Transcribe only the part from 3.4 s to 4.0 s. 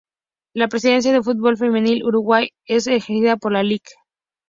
la Lic.